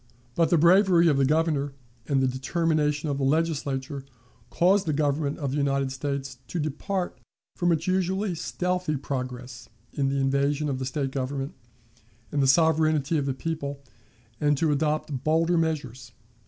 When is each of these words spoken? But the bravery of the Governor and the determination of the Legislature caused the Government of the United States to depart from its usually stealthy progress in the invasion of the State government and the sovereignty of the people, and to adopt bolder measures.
But 0.33 0.49
the 0.49 0.57
bravery 0.57 1.07
of 1.09 1.17
the 1.17 1.25
Governor 1.27 1.73
and 2.07 2.23
the 2.23 2.27
determination 2.27 3.07
of 3.07 3.19
the 3.19 3.23
Legislature 3.23 4.03
caused 4.49 4.87
the 4.87 4.93
Government 4.93 5.37
of 5.37 5.51
the 5.51 5.57
United 5.57 5.91
States 5.91 6.39
to 6.47 6.57
depart 6.59 7.19
from 7.55 7.71
its 7.71 7.85
usually 7.85 8.33
stealthy 8.33 8.97
progress 8.97 9.69
in 9.93 10.09
the 10.09 10.17
invasion 10.17 10.69
of 10.69 10.79
the 10.79 10.85
State 10.85 11.11
government 11.11 11.53
and 12.31 12.41
the 12.41 12.47
sovereignty 12.47 13.19
of 13.19 13.27
the 13.27 13.35
people, 13.35 13.79
and 14.39 14.57
to 14.57 14.71
adopt 14.71 15.23
bolder 15.23 15.55
measures. 15.55 16.13